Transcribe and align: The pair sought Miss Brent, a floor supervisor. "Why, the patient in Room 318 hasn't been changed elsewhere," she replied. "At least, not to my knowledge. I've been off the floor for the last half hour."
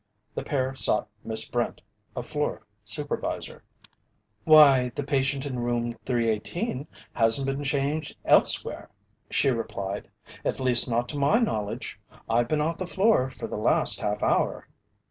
The 0.33 0.41
pair 0.41 0.73
sought 0.73 1.07
Miss 1.23 1.47
Brent, 1.47 1.79
a 2.15 2.23
floor 2.23 2.63
supervisor. 2.83 3.61
"Why, 4.45 4.89
the 4.95 5.03
patient 5.03 5.45
in 5.45 5.59
Room 5.59 5.95
318 6.07 6.87
hasn't 7.13 7.45
been 7.45 7.63
changed 7.63 8.17
elsewhere," 8.25 8.89
she 9.29 9.51
replied. 9.51 10.09
"At 10.43 10.59
least, 10.59 10.89
not 10.89 11.07
to 11.09 11.17
my 11.19 11.37
knowledge. 11.37 11.99
I've 12.27 12.47
been 12.47 12.61
off 12.61 12.79
the 12.79 12.87
floor 12.87 13.29
for 13.29 13.45
the 13.45 13.57
last 13.57 13.99
half 13.99 14.23
hour." 14.23 14.67